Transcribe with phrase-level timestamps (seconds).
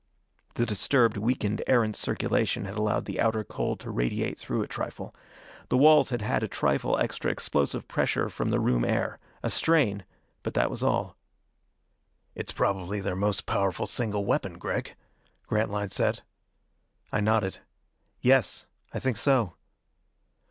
[0.55, 5.13] The disturbed, weakened Erentz circulation had allowed the outer cold to radiate through a trifle.
[5.69, 9.19] The walls had had a trifle extra explosive pressure from the room air.
[9.43, 10.03] A strain
[10.41, 11.17] but that was all.
[12.33, 14.95] "It's probably their most powerful single weapon, Gregg."
[15.45, 16.23] Grantline said.
[17.11, 17.59] I nodded.
[18.21, 18.65] "Yes.
[18.93, 19.53] I think so."